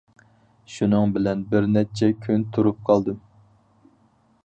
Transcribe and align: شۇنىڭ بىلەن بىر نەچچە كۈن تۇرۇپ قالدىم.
شۇنىڭ 0.75 1.13
بىلەن 1.17 1.45
بىر 1.53 1.69
نەچچە 1.75 2.11
كۈن 2.25 2.49
تۇرۇپ 2.57 2.83
قالدىم. 2.89 3.25